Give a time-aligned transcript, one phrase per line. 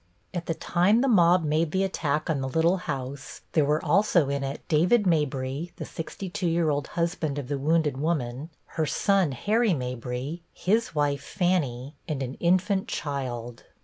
[0.33, 4.29] At the time the mob made the attack on the little house there were also
[4.29, 8.49] in it David Mabry, the sixty two year old husband of the wounded woman;
[8.81, 13.65] her son, Harry Mabry; his wife, Fannie, and an infant child.